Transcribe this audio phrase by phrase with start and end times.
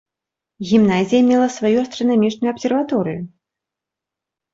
[0.69, 3.21] Гімназія мела сваю астранамічную абсерваторыю.